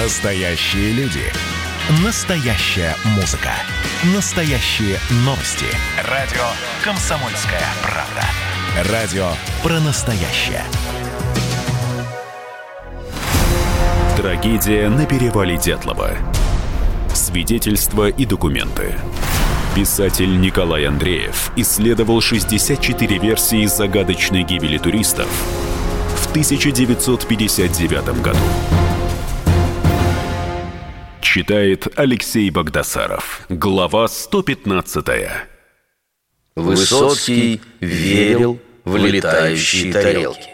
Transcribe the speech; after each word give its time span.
Настоящие 0.00 0.92
люди. 0.92 1.24
Настоящая 2.04 2.94
музыка. 3.16 3.50
Настоящие 4.14 4.96
новости. 5.24 5.66
Радио 6.08 6.44
«Комсомольская 6.84 7.64
правда». 7.82 8.92
Радио 8.92 9.26
про 9.60 9.80
настоящее. 9.80 10.62
Трагедия 14.16 14.88
на 14.88 15.04
перевале 15.04 15.58
Дятлова. 15.58 16.12
Свидетельства 17.12 18.08
и 18.08 18.24
документы. 18.24 18.94
Писатель 19.74 20.40
Николай 20.40 20.86
Андреев 20.86 21.50
исследовал 21.56 22.20
64 22.20 23.18
версии 23.18 23.66
загадочной 23.66 24.44
гибели 24.44 24.78
туристов 24.78 25.26
в 26.18 26.30
1959 26.30 28.22
году. 28.22 28.38
Читает 31.30 31.86
Алексей 31.94 32.48
Богдасаров. 32.48 33.44
Глава 33.50 34.08
115. 34.08 35.06
Высоцкий 36.56 37.60
верил 37.80 38.58
в 38.86 38.96
летающие 38.96 39.92
тарелки. 39.92 40.48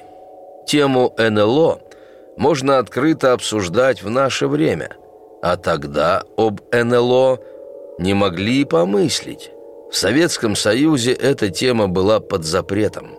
Тему 0.66 1.14
НЛО 1.16 1.80
можно 2.36 2.78
открыто 2.78 3.34
обсуждать 3.34 4.02
в 4.02 4.10
наше 4.10 4.48
время, 4.48 4.96
а 5.42 5.56
тогда 5.56 6.24
об 6.36 6.60
НЛО 6.72 7.38
не 8.00 8.14
могли 8.14 8.62
и 8.62 8.64
помыслить. 8.64 9.52
В 9.92 9.96
Советском 9.96 10.56
Союзе 10.56 11.12
эта 11.12 11.50
тема 11.50 11.86
была 11.86 12.18
под 12.18 12.44
запретом. 12.44 13.16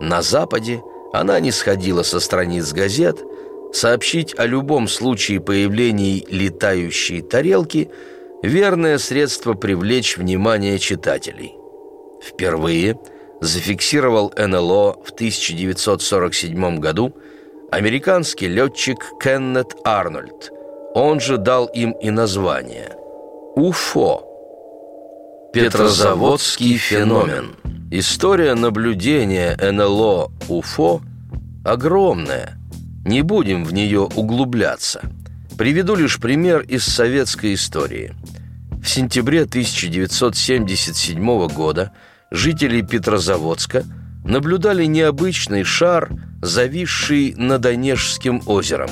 На 0.00 0.22
Западе 0.22 0.80
она 1.12 1.40
не 1.40 1.50
сходила 1.50 2.04
со 2.04 2.20
страниц 2.20 2.72
газет– 2.72 3.18
Сообщить 3.72 4.38
о 4.38 4.46
любом 4.46 4.86
случае 4.86 5.40
появления 5.40 6.22
летающей 6.28 7.22
тарелки– 7.22 7.90
верное 8.42 8.98
средство 8.98 9.54
привлечь 9.54 10.18
внимание 10.18 10.78
читателей. 10.78 11.54
Впервые 12.22 12.98
зафиксировал 13.40 14.32
НЛО 14.36 15.02
в 15.04 15.10
1947 15.10 16.78
году 16.78 17.14
американский 17.70 18.48
летчик 18.48 18.98
Кеннет 19.20 19.74
Арнольд. 19.84 20.52
Он 20.94 21.20
же 21.20 21.38
дал 21.38 21.66
им 21.66 21.92
и 21.92 22.10
название– 22.10 22.94
УФО– 23.56 24.28
Петрозаводский 25.52 26.76
феномен. 26.76 27.56
История 27.90 28.54
наблюдения 28.54 29.56
НЛО 29.60 30.30
УФО 30.48 31.00
огромная– 31.64 32.58
не 33.04 33.22
будем 33.22 33.64
в 33.64 33.72
нее 33.72 34.00
углубляться. 34.00 35.00
Приведу 35.58 35.94
лишь 35.94 36.18
пример 36.18 36.60
из 36.60 36.84
советской 36.84 37.54
истории. 37.54 38.12
В 38.82 38.88
сентябре 38.88 39.42
1977 39.42 41.48
года 41.48 41.92
жители 42.30 42.82
Петрозаводска 42.82 43.84
наблюдали 44.24 44.84
необычный 44.86 45.64
шар, 45.64 46.10
зависший 46.40 47.34
над 47.36 47.66
Онежским 47.66 48.42
озером. 48.46 48.90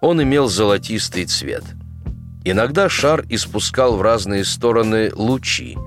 Он 0.00 0.20
имел 0.22 0.48
золотистый 0.48 1.24
цвет. 1.24 1.64
Иногда 2.44 2.90
шар 2.90 3.24
испускал 3.30 3.96
в 3.96 4.02
разные 4.02 4.44
стороны 4.44 5.10
лучи. 5.14 5.78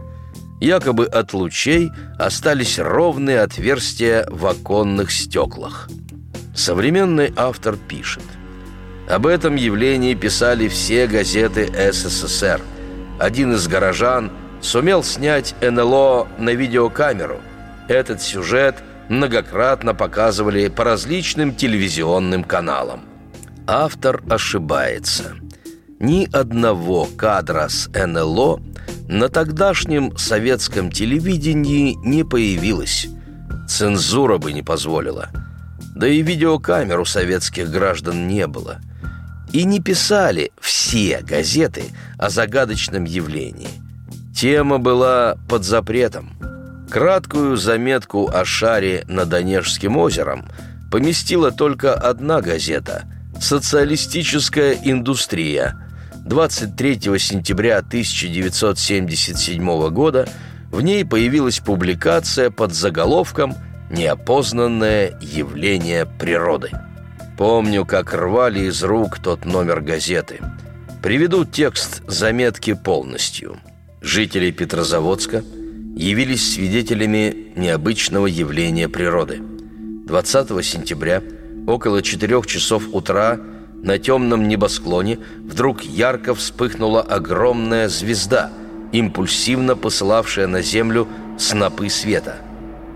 Якобы 0.59 1.05
от 1.05 1.33
лучей 1.33 1.91
остались 2.17 2.79
ровные 2.79 3.41
отверстия 3.41 4.27
в 4.31 4.47
оконных 4.47 5.11
стеклах– 5.11 5.87
Современный 6.57 7.31
автор 7.35 7.77
пишет. 7.77 8.23
Об 9.07 9.27
этом 9.27 9.55
явлении 9.55 10.15
писали 10.15 10.67
все 10.67 11.05
газеты 11.05 11.69
СССР. 11.93 12.59
Один 13.19 13.53
из 13.53 13.67
горожан 13.67 14.31
сумел 14.59 15.03
снять 15.03 15.53
НЛО 15.61 16.27
на 16.39 16.49
видеокамеру. 16.49 17.41
Этот 17.87 18.23
сюжет 18.23 18.77
многократно 19.07 19.93
показывали 19.93 20.67
по 20.67 20.83
различным 20.83 21.53
телевизионным 21.53 22.43
каналам. 22.43 23.01
Автор 23.67 24.23
ошибается. 24.27 25.35
Ни 25.99 26.27
одного 26.33 27.07
кадра 27.15 27.67
с 27.69 27.87
НЛО 27.93 28.61
на 29.07 29.29
тогдашнем 29.29 30.17
советском 30.17 30.91
телевидении 30.91 31.93
не 32.03 32.23
появилось. 32.23 33.09
Цензура 33.69 34.39
бы 34.39 34.53
не 34.53 34.63
позволила– 34.63 35.29
да 35.95 36.07
и 36.07 36.21
видеокамер 36.21 36.99
у 36.99 37.05
советских 37.05 37.69
граждан 37.69 38.27
не 38.27 38.47
было. 38.47 38.79
И 39.53 39.63
не 39.63 39.79
писали 39.79 40.51
все 40.59 41.21
газеты 41.21 41.85
о 42.17 42.29
загадочном 42.29 43.05
явлении. 43.05 43.69
Тема 44.35 44.77
была 44.77 45.37
под 45.47 45.63
запретом. 45.63 46.33
Краткую 46.91 47.55
заметку 47.57 48.27
о 48.27 48.45
шаре 48.45 49.03
над 49.07 49.33
Онежским 49.33 49.97
озером 49.97 50.47
поместила 50.91 51.51
только 51.51 51.93
одна 51.93 52.41
газета 52.41 53.05
«Социалистическая 53.39 54.73
индустрия». 54.73 55.75
23 56.25 56.99
сентября 57.19 57.77
1977 57.77 59.89
года 59.89 60.27
в 60.71 60.81
ней 60.81 61.05
появилась 61.05 61.59
публикация 61.59 62.51
под 62.51 62.73
заголовком 62.73 63.55
неопознанное 63.89 65.17
явление 65.21 66.05
природы. 66.05 66.71
Помню, 67.37 67.85
как 67.85 68.13
рвали 68.13 68.61
из 68.61 68.83
рук 68.83 69.19
тот 69.19 69.45
номер 69.45 69.81
газеты. 69.81 70.39
Приведу 71.01 71.45
текст 71.45 72.01
заметки 72.07 72.73
полностью. 72.73 73.59
Жители 74.01 74.51
Петрозаводска 74.51 75.43
явились 75.95 76.53
свидетелями 76.53 77.53
необычного 77.55 78.27
явления 78.27 78.89
природы. 78.89 79.39
20 79.39 80.65
сентября 80.65 81.21
около 81.67 82.01
4 82.01 82.41
часов 82.43 82.83
утра 82.91 83.39
на 83.83 83.99
темном 83.99 84.47
небосклоне 84.47 85.19
вдруг 85.39 85.83
ярко 85.83 86.33
вспыхнула 86.33 87.01
огромная 87.01 87.87
звезда, 87.89 88.51
импульсивно 88.91 89.75
посылавшая 89.75 90.47
на 90.47 90.61
Землю 90.61 91.07
снопы 91.37 91.89
света– 91.89 92.37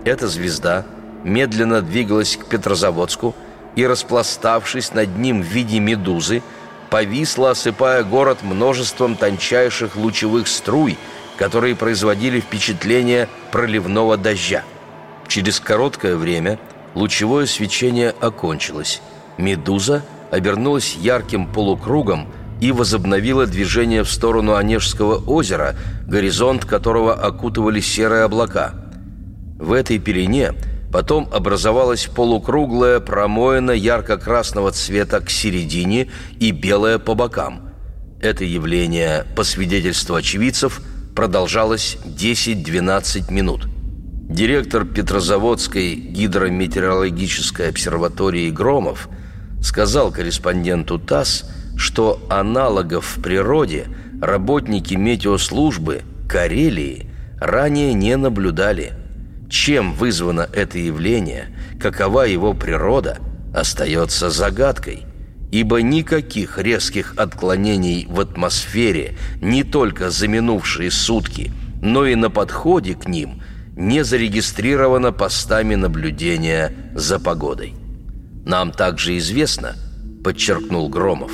эта 0.04 0.28
звезда 0.28 0.84
медленно 1.24 1.82
двигалась 1.82 2.36
к 2.36 2.46
Петрозаводску 2.46 3.34
и, 3.76 3.86
распластавшись 3.86 4.92
над 4.92 5.16
ним 5.16 5.42
в 5.42 5.46
виде 5.46 5.78
медузы, 5.78 6.42
повисла, 6.90 7.50
осыпая 7.50 8.02
город 8.04 8.42
множеством 8.42 9.16
тончайших 9.16 9.96
лучевых 9.96 10.48
струй, 10.48 10.98
которые 11.38 11.74
производили 11.74 12.40
впечатление 12.40 13.28
проливного 13.50 14.16
дождя. 14.16 14.62
Через 15.28 15.60
короткое 15.60 16.16
время 16.16 16.58
лучевое 16.94 17.46
свечение 17.46 18.14
окончилось. 18.20 19.00
Медуза 19.38 20.02
обернулась 20.30 20.94
ярким 20.94 21.46
полукругом 21.46 22.28
и 22.60 22.70
возобновила 22.72 23.46
движение 23.46 24.02
в 24.04 24.10
сторону 24.10 24.54
Онежского 24.54 25.16
озера, 25.24 25.74
горизонт 26.06 26.64
которого 26.64 27.14
окутывали 27.14 27.80
серые 27.80 28.24
облака– 28.24 28.74
в 29.62 29.72
этой 29.72 29.98
пелене 29.98 30.52
потом 30.90 31.28
образовалась 31.32 32.06
полукруглая 32.06 33.00
промоина 33.00 33.70
ярко-красного 33.70 34.72
цвета 34.72 35.20
к 35.20 35.30
середине 35.30 36.10
и 36.40 36.50
белая 36.50 36.98
по 36.98 37.14
бокам. 37.14 37.70
Это 38.20 38.44
явление, 38.44 39.24
по 39.36 39.44
свидетельству 39.44 40.16
очевидцев, 40.16 40.82
продолжалось 41.14 41.96
10-12 42.04 43.32
минут. 43.32 43.66
Директор 44.28 44.84
Петрозаводской 44.84 45.94
гидрометеорологической 45.94 47.68
обсерватории 47.68 48.50
Громов 48.50 49.08
сказал 49.62 50.10
корреспонденту 50.10 50.98
ТАСС, 50.98 51.44
что 51.76 52.20
аналогов 52.28 53.16
в 53.16 53.22
природе 53.22 53.86
работники 54.20 54.94
метеослужбы 54.94 56.02
Карелии 56.28 57.08
ранее 57.40 57.94
не 57.94 58.16
наблюдали– 58.16 58.94
чем 59.52 59.92
вызвано 59.92 60.48
это 60.54 60.78
явление, 60.78 61.54
какова 61.78 62.22
его 62.22 62.54
природа, 62.54 63.18
остается 63.54 64.30
загадкой, 64.30 65.02
ибо 65.50 65.82
никаких 65.82 66.56
резких 66.56 67.12
отклонений 67.18 68.06
в 68.08 68.18
атмосфере 68.18 69.14
не 69.42 69.62
только 69.62 70.08
за 70.08 70.26
минувшие 70.26 70.90
сутки, 70.90 71.52
но 71.82 72.06
и 72.06 72.14
на 72.14 72.30
подходе 72.30 72.94
к 72.94 73.06
ним 73.06 73.42
не 73.76 74.02
зарегистрировано 74.04 75.12
постами 75.12 75.74
наблюдения 75.74 76.72
за 76.94 77.20
погодой. 77.20 77.74
Нам 78.46 78.72
также 78.72 79.18
известно, 79.18 79.76
подчеркнул 80.24 80.88
Громов, 80.88 81.32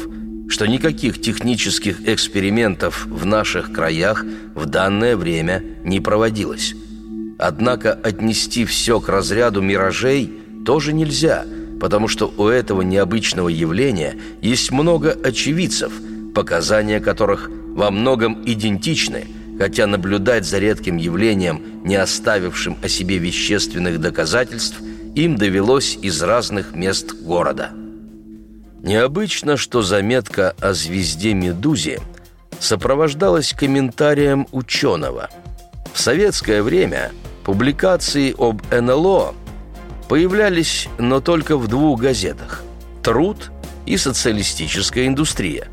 что 0.48 0.66
никаких 0.66 1.20
технических 1.20 2.08
экспериментов 2.08 3.06
в 3.06 3.24
наших 3.24 3.72
краях 3.72 4.24
в 4.56 4.66
данное 4.66 5.16
время 5.16 5.62
не 5.84 6.00
проводилось. 6.00 6.74
Однако 7.38 7.92
отнести 7.92 8.64
все 8.64 9.00
к 9.00 9.08
разряду 9.08 9.62
миражей 9.62 10.32
тоже 10.66 10.92
нельзя, 10.92 11.44
потому 11.80 12.08
что 12.08 12.34
у 12.36 12.48
этого 12.48 12.82
необычного 12.82 13.48
явления 13.48 14.16
есть 14.42 14.72
много 14.72 15.16
очевидцев, 15.22 15.92
показания 16.34 16.98
которых 16.98 17.48
во 17.48 17.92
многом 17.92 18.42
идентичны, 18.44 19.28
хотя 19.56 19.86
наблюдать 19.86 20.44
за 20.44 20.58
редким 20.58 20.96
явлением, 20.96 21.62
не 21.84 21.94
оставившим 21.94 22.76
о 22.82 22.88
себе 22.88 23.18
вещественных 23.18 24.00
доказательств, 24.00 24.80
им 25.14 25.36
довелось 25.36 25.96
из 26.02 26.20
разных 26.22 26.74
мест 26.74 27.12
города. 27.22 27.70
Необычно, 28.82 29.56
что 29.56 29.82
заметка 29.82 30.54
о 30.60 30.72
звезде 30.72 31.34
Медузе 31.34 32.00
сопровождалась 32.58 33.52
комментарием 33.52 34.48
ученого. 34.50 35.30
В 35.92 36.00
советское 36.00 36.62
время 36.62 37.12
публикации 37.48 38.34
об 38.36 38.60
НЛО 38.70 39.34
появлялись, 40.06 40.86
но 40.98 41.22
только 41.22 41.56
в 41.56 41.66
двух 41.66 41.98
газетах 41.98 42.62
«Труд» 43.02 43.50
и 43.86 43.96
«Социалистическая 43.96 45.06
индустрия». 45.06 45.68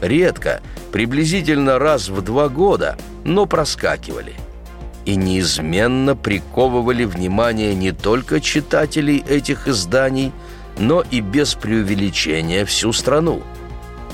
Редко, 0.00 0.62
приблизительно 0.90 1.78
раз 1.78 2.08
в 2.08 2.22
два 2.22 2.48
года, 2.48 2.96
но 3.24 3.44
проскакивали. 3.44 4.36
И 5.04 5.16
неизменно 5.16 6.16
приковывали 6.16 7.04
внимание 7.04 7.74
не 7.74 7.92
только 7.92 8.40
читателей 8.40 9.22
этих 9.28 9.68
изданий, 9.68 10.32
но 10.78 11.04
и 11.10 11.20
без 11.20 11.52
преувеличения 11.52 12.64
всю 12.64 12.94
страну. 12.94 13.42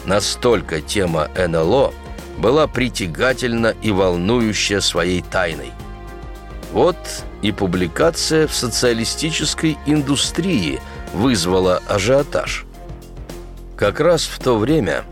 Настолько 0.05 0.81
тема 0.81 1.29
НЛО 1.39 1.95
была 2.39 2.67
притягательна 2.67 3.73
и 3.83 3.93
волнующая 3.93 4.81
своей 4.81 5.23
тайной. 5.23 5.71
Вот 6.75 6.97
и 7.41 7.53
публикация 7.53 8.49
в 8.49 8.53
социалистической 8.53 9.79
индустрии 9.87 10.81
вызвала 11.13 11.81
ажиотаж. 11.87 12.67
Как 13.77 14.01
раз 14.01 14.25
в 14.25 14.41
то 14.41 14.59
время 14.59 15.05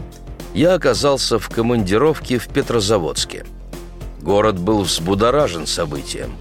я 0.55 0.75
оказался 0.75 1.39
в 1.39 1.49
командировке 1.49 2.39
в 2.39 2.49
Петрозаводске. 2.49 3.47
Город 4.21 4.59
был 4.59 4.83
взбудоражен 4.83 5.69
событием. 5.69 6.33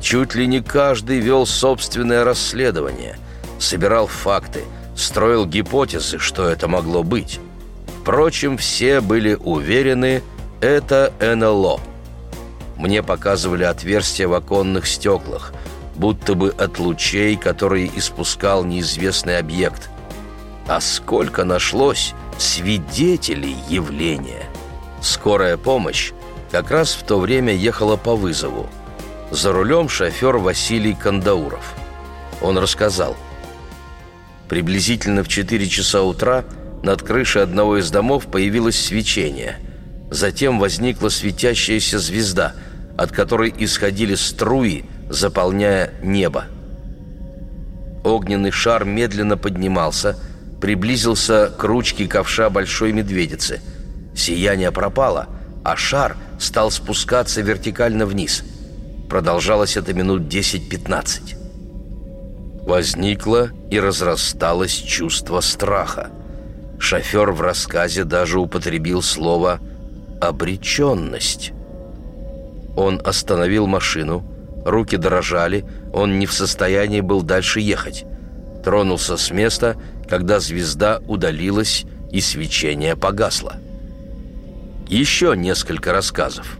Чуть 0.00 0.34
ли 0.34 0.48
не 0.48 0.60
каждый 0.60 1.20
вел 1.20 1.46
собственное 1.46 2.24
расследование, 2.24 3.18
собирал 3.60 4.08
факты, 4.08 4.64
строил 4.96 5.46
гипотезы, 5.46 6.18
что 6.18 6.48
это 6.48 6.66
могло 6.66 7.04
быть. 7.04 7.38
Впрочем, 8.00 8.58
все 8.58 9.00
были 9.00 9.34
уверены, 9.34 10.24
это 10.60 11.12
НЛО– 11.20 11.80
мне 12.78 13.02
показывали 13.02 13.64
отверстия 13.64 14.28
в 14.28 14.34
оконных 14.34 14.86
стеклах, 14.86 15.52
будто 15.94 16.34
бы 16.34 16.50
от 16.50 16.78
лучей, 16.78 17.36
которые 17.36 17.90
испускал 17.96 18.64
неизвестный 18.64 19.38
объект. 19.38 19.88
А 20.68 20.80
сколько 20.80 21.44
нашлось 21.44 22.14
свидетелей 22.38 23.56
явления! 23.68 24.44
Скорая 25.00 25.56
помощь 25.56 26.12
как 26.50 26.70
раз 26.70 26.94
в 26.94 27.02
то 27.04 27.18
время 27.18 27.54
ехала 27.54 27.96
по 27.96 28.14
вызову. 28.14 28.68
За 29.30 29.52
рулем 29.52 29.88
шофер 29.88 30.36
Василий 30.36 30.94
Кандауров. 30.94 31.74
Он 32.40 32.58
рассказал. 32.58 33.16
Приблизительно 34.48 35.24
в 35.24 35.28
4 35.28 35.68
часа 35.68 36.02
утра 36.02 36.44
над 36.82 37.02
крышей 37.02 37.42
одного 37.42 37.78
из 37.78 37.90
домов 37.90 38.26
появилось 38.26 38.80
свечение. 38.80 39.58
Затем 40.10 40.60
возникла 40.60 41.08
светящаяся 41.08 41.98
звезда– 41.98 42.54
от 42.96 43.12
которой 43.12 43.54
исходили 43.58 44.14
струи, 44.14 44.84
заполняя 45.10 45.92
небо. 46.02 46.46
Огненный 48.04 48.50
шар 48.50 48.84
медленно 48.84 49.36
поднимался, 49.36 50.16
приблизился 50.60 51.52
к 51.56 51.64
ручке 51.64 52.06
ковша 52.06 52.50
большой 52.50 52.92
медведицы. 52.92 53.60
Сияние 54.14 54.72
пропало, 54.72 55.26
а 55.64 55.76
шар 55.76 56.16
стал 56.38 56.70
спускаться 56.70 57.42
вертикально 57.42 58.06
вниз. 58.06 58.44
Продолжалось 59.08 59.76
это 59.76 59.92
минут 59.92 60.22
10-15. 60.22 61.36
Возникло 62.62 63.50
и 63.70 63.78
разрасталось 63.78 64.72
чувство 64.72 65.40
страха. 65.40 66.10
Шофер 66.78 67.32
в 67.32 67.40
рассказе 67.40 68.04
даже 68.04 68.38
употребил 68.38 69.02
слово 69.02 69.60
«обреченность». 70.20 71.52
Он 72.76 73.00
остановил 73.04 73.66
машину, 73.66 74.24
руки 74.64 74.96
дрожали, 74.96 75.64
он 75.92 76.18
не 76.18 76.26
в 76.26 76.32
состоянии 76.32 77.00
был 77.00 77.22
дальше 77.22 77.60
ехать. 77.60 78.04
Тронулся 78.62 79.16
с 79.16 79.30
места, 79.30 79.76
когда 80.08 80.40
звезда 80.40 81.00
удалилась 81.06 81.84
и 82.12 82.20
свечение 82.20 82.96
погасло. 82.96 83.56
Еще 84.88 85.34
несколько 85.36 85.92
рассказов. 85.92 86.58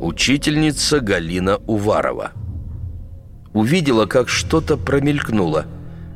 Учительница 0.00 1.00
Галина 1.00 1.56
Уварова. 1.66 2.32
Увидела, 3.54 4.06
как 4.06 4.28
что-то 4.28 4.76
промелькнуло. 4.76 5.64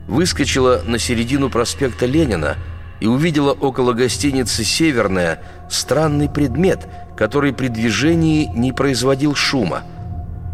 Выскочила 0.07 0.83
на 0.85 0.99
середину 0.99 1.49
проспекта 1.49 2.05
Ленина 2.05 2.57
и 3.01 3.07
увидела 3.07 3.53
около 3.53 3.93
гостиницы 3.93 4.65
«Северная» 4.65 5.43
странный 5.69 6.29
предмет– 6.29 6.87
который 7.21 7.53
при 7.53 7.69
движении 7.69 8.47
не 8.47 8.73
производил 8.73 9.35
шума. 9.35 9.83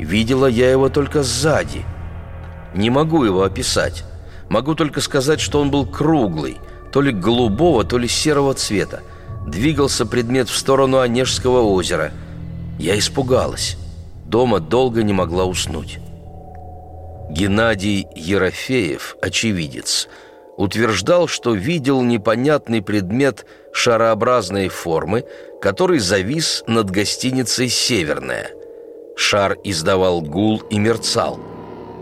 Видела 0.01 0.47
я 0.47 0.69
его 0.69 0.89
только 0.89 1.23
сзади. 1.23 1.85
Не 2.75 2.91
могу 2.91 3.23
его 3.23 3.45
описать. 3.45 4.03
Могу 4.49 4.75
только 4.75 5.01
сказать, 5.01 5.39
что 5.39 5.61
он 5.61 5.71
был 5.71 5.87
круглый, 5.87 6.59
то 6.91 7.01
ли 7.01 7.13
голубого, 7.13 7.85
то 7.85 7.99
ли 7.99 8.09
серого 8.09 8.53
цвета. 8.55 9.03
Двигался 9.47 10.07
предмет 10.07 10.49
в 10.49 10.57
сторону 10.57 10.99
Онежского 10.99 11.61
озера. 11.61 12.11
Я 12.81 12.99
испугалась. 12.99 13.79
Дома 14.25 14.59
долго 14.59 15.05
не 15.05 15.13
могла 15.13 15.45
уснуть. 15.45 16.01
Геннадий 17.31 18.09
Ерофеев, 18.17 19.15
очевидец, 19.23 20.09
утверждал, 20.57 21.29
что 21.29 21.55
видел 21.55 22.03
непонятный 22.03 22.83
предмет 22.83 23.47
шарообразной 23.73 24.69
формы, 24.69 25.25
который 25.61 25.99
завис 25.99 26.65
над 26.67 26.91
гостиницей 26.91 27.69
«Северная». 27.69 28.51
Шар 29.17 29.57
издавал 29.65 30.21
гул 30.21 30.63
и 30.71 30.79
мерцал. 30.79 31.41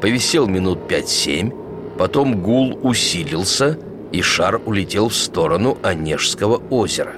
Повисел 0.00 0.46
минут 0.46 0.80
5-7, 0.88 1.96
потом 1.96 2.42
гул 2.42 2.78
усилился, 2.82 3.78
и 4.12 4.22
шар 4.22 4.60
улетел 4.64 5.08
в 5.08 5.14
сторону 5.14 5.78
Онежского 5.82 6.62
озера. 6.70 7.14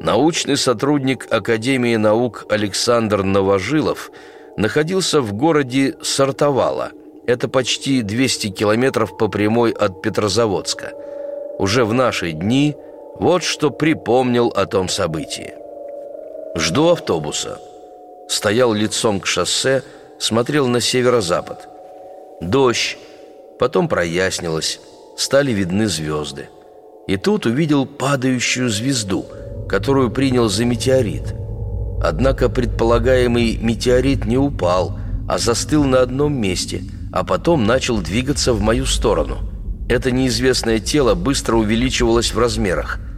Научный 0.00 0.56
сотрудник 0.56 1.26
Академии 1.30 1.96
наук 1.96 2.46
Александр 2.48 3.22
Новожилов 3.22 4.10
находился 4.56 5.20
в 5.20 5.34
городе 5.34 5.94
Сартовала. 6.02 6.92
Это 7.30 7.46
почти 7.46 8.02
200 8.02 8.48
километров 8.48 9.16
по 9.16 9.28
прямой 9.28 9.70
от 9.70 10.02
Петрозаводска. 10.02 10.92
Уже 11.60 11.84
в 11.84 11.94
наши 11.94 12.32
дни– 12.32 12.76
вот 13.20 13.44
что 13.44 13.70
припомнил 13.70 14.48
о 14.48 14.66
том 14.66 14.88
событии. 14.88 15.54
Жду 16.56 16.88
автобуса. 16.88 17.60
Стоял 18.28 18.72
лицом 18.72 19.20
к 19.20 19.26
шоссе, 19.26 19.84
смотрел 20.18 20.66
на 20.66 20.80
северо-запад. 20.80 21.68
Дождь, 22.40 22.98
потом 23.60 23.86
прояснилось, 23.86 24.80
стали 25.16 25.52
видны 25.52 25.86
звезды. 25.86 26.48
И 27.06 27.16
тут 27.16 27.46
увидел 27.46 27.86
падающую 27.86 28.68
звезду, 28.68 29.24
которую 29.68 30.10
принял 30.10 30.48
за 30.48 30.64
метеорит. 30.64 31.32
Однако 32.02 32.48
предполагаемый 32.48 33.56
метеорит 33.56 34.24
не 34.24 34.36
упал, 34.36 34.98
а 35.28 35.38
застыл 35.38 35.84
на 35.84 36.00
одном 36.00 36.34
месте, 36.34 36.82
а 37.12 37.24
потом 37.24 37.66
начал 37.66 38.00
двигаться 38.00 38.52
в 38.52 38.60
мою 38.60 38.86
сторону. 38.86 39.38
Это 39.88 40.10
неизвестное 40.10 40.78
тело 40.78 41.14
быстро 41.14 41.56
увеличивалось 41.56 42.32
в 42.32 42.38
размерах– 42.38 42.98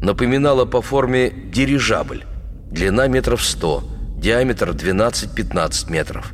напоминала 0.00 0.64
по 0.64 0.82
форме 0.82 1.30
дирижабль. 1.52 2.24
Длина 2.70 3.06
метров 3.06 3.44
100, 3.44 3.84
диаметр 4.16 4.70
12-15 4.70 5.90
метров. 5.90 6.32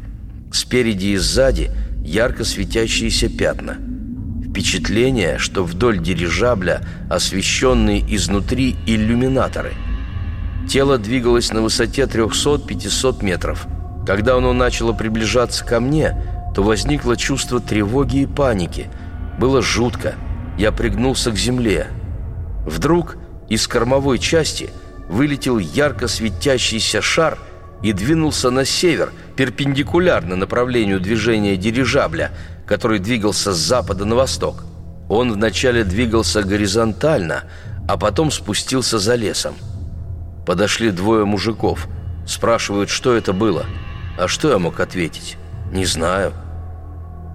Спереди 0.53 1.07
и 1.07 1.17
сзади 1.17 1.71
ярко 2.05 2.45
светящиеся 2.45 3.29
пятна. 3.29 3.79
Впечатление, 4.49 5.39
что 5.39 5.65
вдоль 5.65 5.99
дирижабля 5.99 6.81
освещенные 7.11 8.05
изнутри 8.15 8.77
иллюминаторы. 8.87 9.75
Тело 10.69 10.99
двигалось 10.99 11.53
на 11.53 11.63
высоте 11.63 12.03
300-500 12.03 13.25
метров. 13.25 13.67
Когда 14.07 14.37
оно 14.37 14.53
начало 14.53 14.93
приближаться 14.93 15.65
ко 15.65 15.81
мне, 15.81 16.15
то 16.57 16.63
возникло 16.63 17.19
чувство 17.19 17.61
тревоги 17.61 18.23
и 18.23 18.27
паники. 18.27 18.89
Было 19.39 19.61
жутко. 19.61 20.15
Я 20.57 20.73
пригнулся 20.73 21.31
к 21.31 21.37
земле. 21.37 21.89
Вдруг 22.65 23.19
из 23.51 23.69
кормовой 23.69 24.19
части 24.19 24.71
вылетел 25.07 25.59
ярко 25.59 26.09
светящийся 26.09 27.03
шар 27.03 27.37
и 27.83 27.93
двинулся 27.93 28.49
на 28.49 28.65
север, 28.65 29.13
перпендикулярно 29.37 30.35
направлению 30.35 30.99
движения 30.99 31.59
дирижабля, 31.59 32.31
который 32.67 33.01
двигался 33.01 33.53
с 33.53 33.59
запада 33.59 34.07
на 34.07 34.15
восток. 34.15 34.65
Он 35.11 35.35
вначале 35.35 35.85
двигался 35.85 36.43
горизонтально, 36.43 37.45
а 37.87 37.99
потом 37.99 38.31
спустился 38.31 38.99
за 38.99 39.15
лесом. 39.15 39.57
Подошли 40.47 40.91
двое 40.91 41.27
мужиков. 41.27 41.87
Спрашивают, 42.27 42.89
что 42.89 43.15
это 43.15 43.35
было. 43.35 43.67
А 44.19 44.27
что 44.27 44.51
я 44.51 44.59
мог 44.59 44.81
ответить? 44.81 45.37
Не 45.71 45.85
знаю. 45.85 46.33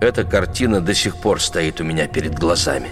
Эта 0.02 0.24
картина 0.24 0.82
до 0.82 0.96
сих 0.96 1.16
пор 1.16 1.40
стоит 1.40 1.80
у 1.80 1.84
меня 1.84 2.08
перед 2.08 2.34
глазами. 2.34 2.90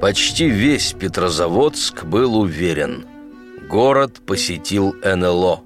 Почти 0.00 0.48
весь 0.48 0.92
Петрозаводск 0.92 2.04
был 2.04 2.38
уверен. 2.38 3.06
Город 3.68 4.20
посетил 4.24 4.94
НЛО. 5.02 5.62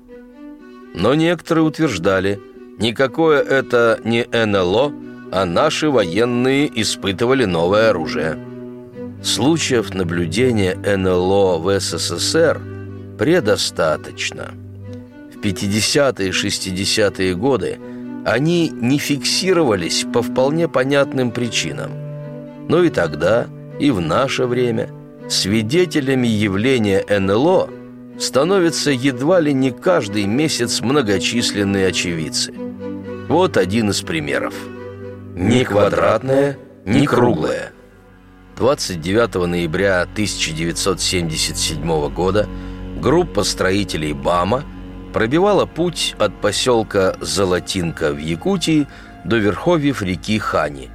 Но 0.94 1.14
некоторые 1.14 1.64
утверждали, 1.64 2.40
никакое 2.78 3.42
это 3.42 4.00
не 4.02 4.25
НЛО, 4.25 4.94
а 5.30 5.44
наши 5.44 5.90
военные 5.90 6.70
испытывали 6.80 7.44
новое 7.44 7.90
оружие. 7.90 8.38
Случаев 9.22 9.92
наблюдения 9.92 10.75
НЛО 10.75 11.58
в 11.58 11.78
СССР 11.78 12.62
предостаточно. 13.18 14.54
В 15.34 15.38
50-е 15.38 16.28
и 16.28 16.30
60-е 16.30 17.34
годы 17.34 17.78
они 18.26 18.71
не 18.71 18.99
фиксировались 18.99 20.04
по 20.12 20.21
вполне 20.21 20.66
понятным 20.66 21.30
причинам. 21.30 21.92
Но 22.68 22.83
и 22.83 22.90
тогда, 22.90 23.47
и 23.78 23.92
в 23.92 24.00
наше 24.00 24.47
время 24.47 24.90
свидетелями 25.28 26.26
явления 26.26 27.04
НЛО 27.09 27.71
становятся 28.18 28.90
едва 28.90 29.38
ли 29.38 29.52
не 29.52 29.71
каждый 29.71 30.25
месяц 30.25 30.80
многочисленные 30.80 31.87
очевидцы. 31.87 32.52
Вот 33.28 33.56
один 33.56 33.90
из 33.90 34.02
примеров. 34.02 34.54
Ни 35.37 35.62
квадратное, 35.62 36.59
ни 36.85 37.06
круглое. 37.06 37.71
29 38.56 39.47
ноября 39.47 40.02
1977 40.02 42.09
года 42.09 42.49
группа 43.00 43.45
строителей 43.45 44.14
БАМа– 44.14 44.64
пробивала 45.16 45.64
путь 45.64 46.14
от 46.18 46.42
поселка 46.42 47.14
Золотинка 47.23 48.12
в 48.12 48.18
Якутии 48.18 48.87
до 49.25 49.38
верховьев 49.38 50.02
реки 50.02 50.38
Хани. 50.38 50.90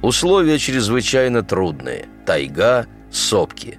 Условия 0.00 0.58
чрезвычайно 0.58 1.42
трудные. 1.42 2.06
Тайга, 2.24 2.86
сопки. 3.12 3.78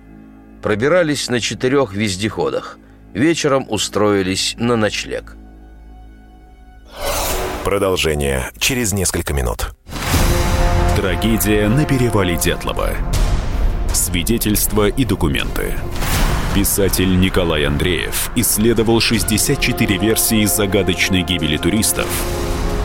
Пробирались 0.62 1.30
на 1.30 1.40
четырех 1.40 1.96
вездеходах. 1.96 2.78
Вечером 3.16 3.66
устроились 3.70 4.56
на 4.60 4.76
ночлег. 4.76 5.36
Продолжение 7.64 8.52
через 8.60 8.94
несколько 8.94 9.34
минут. 9.34 9.74
Трагедия 10.96 11.68
на 11.68 11.86
перевале 11.86 12.38
Дятлова. 12.38 12.92
Свидетельства 13.96 14.90
и 14.90 15.06
документы. 15.06 15.74
Писатель 16.54 17.18
Николай 17.18 17.64
Андреев 17.64 18.30
исследовал 18.36 19.00
64 19.00 19.98
версии 19.98 20.44
загадочной 20.44 21.22
гибели 21.22 21.56
туристов 21.56 22.08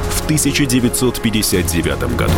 в 0.08 0.24
1959 0.26 2.16
году. 2.16 2.32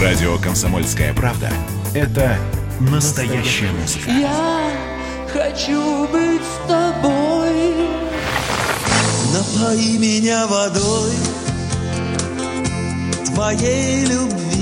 Радио 0.00 0.36
«Комсомольская 0.38 1.14
правда»— 1.14 1.48
это 1.94 2.36
настоящая 2.80 3.70
музыка. 3.80 4.10
Я 4.10 4.68
хочу 5.32 6.08
быть 6.08 6.42
с 6.42 6.68
тобой. 6.68 7.72
Напои 9.32 9.96
меня 9.96 10.48
водой 10.48 11.12
твоей 13.26 14.06
любви. 14.06 14.61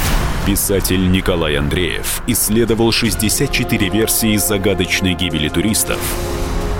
Писатель 0.45 1.11
Николай 1.11 1.55
Андреев 1.55 2.23
исследовал 2.25 2.91
64 2.91 3.89
версии 3.89 4.37
загадочной 4.37 5.13
гибели 5.13 5.49
туристов 5.49 5.99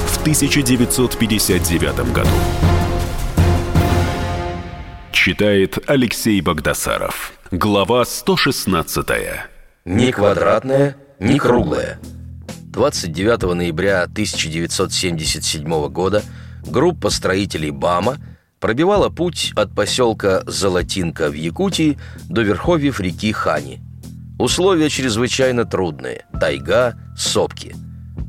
в 0.08 0.22
1959 0.22 2.12
году. 2.12 2.30
Читает 5.12 5.78
Алексей 5.88 6.42
Богдасаров. 6.42 7.34
Глава 7.52 8.04
116. 8.04 9.08
Ни 9.86 10.10
квадратное, 10.10 10.96
ни 11.20 11.38
круглое. 11.38 12.00
29 12.64 13.54
ноября 13.54 14.02
1977 14.04 15.88
года 15.90 16.24
группа 16.66 17.12
строителей 17.12 17.70
БАМа– 17.70 18.18
пробивала 18.62 19.10
путь 19.10 19.52
от 19.56 19.76
поселка 19.76 20.44
Золотинка 20.46 21.30
в 21.30 21.34
Якутии 21.34 21.98
до 22.30 22.44
верховьев 22.44 23.02
реки 23.02 23.34
Хани. 23.34 23.82
Условия 24.40 24.90
чрезвычайно 24.90 25.66
трудные. 25.66 26.26
Тайга, 26.40 26.96
сопки. 27.18 27.76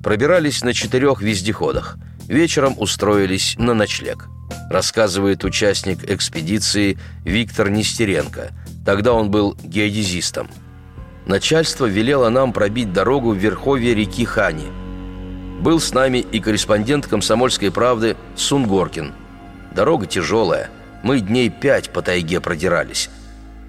Пробирались 0.03 0.65
на 0.65 0.73
четырех 0.73 1.23
вездеходах. 1.23 1.99
Вечером 2.29 2.75
устроились 2.79 3.55
на 3.59 3.75
ночлег. 3.75 4.29
Рассказывает 4.71 5.45
участник 5.45 6.11
экспедиции 6.11 6.99
Виктор 7.25 7.71
Нестеренко. 7.71 8.53
Тогда 8.85 9.13
он 9.13 9.31
был 9.31 9.57
геодезистом. 9.63 10.49
Начальство 11.27 11.87
велело 11.87 12.31
нам 12.31 12.53
пробить 12.53 12.93
дорогу 12.93 13.33
в 13.33 13.37
верховье 13.37 13.95
реки 13.95 14.25
Хани. 14.25 14.67
Был 15.61 15.79
с 15.79 15.93
нами 15.93 16.19
и 16.19 16.41
корреспондент 16.41 17.07
«Комсомольской 17.07 17.71
правды» 17.71 18.17
Сунгоркин– 18.35 19.13
Дорога 19.75 20.07
тяжелая. 20.07 20.71
Мы 21.03 21.21
дней 21.21 21.49
пять 21.49 21.91
по 21.91 22.03
тайге 22.03 22.41
продирались. 22.41 23.09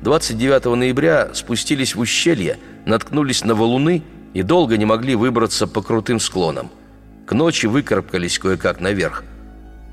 29 0.01 0.65
ноября 0.75 1.29
спустились 1.33 1.95
в 1.95 1.99
ущелье, 1.99 2.57
наткнулись 2.85 3.45
на 3.45 3.55
валуны 3.55 4.03
и 4.33 4.43
долго 4.43 4.77
не 4.77 4.85
могли 4.85 5.15
выбраться 5.15 5.65
по 5.65 5.81
крутым 5.81 6.19
склонам. 6.19 6.69
К 7.25 7.31
ночи 7.31 7.67
выкарабкались 7.67 8.37
кое-как 8.37 8.81
наверх. 8.81 9.23